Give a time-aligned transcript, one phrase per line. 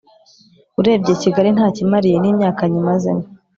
[0.79, 3.25] Urebye kigali ntacyo imariye nimyaka nyimazemo